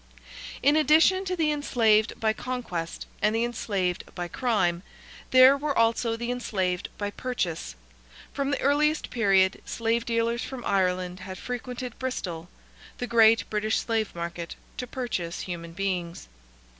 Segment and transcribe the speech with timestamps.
[0.63, 4.81] In addition to the enslaved by conquest and the enslaved by crime,
[5.29, 7.75] there were also the enslaved by purchase.
[8.33, 12.49] From the earliest period, slave dealers from Ireland had frequented Bristol,
[12.97, 16.27] the great British slave market, to purchase human beings.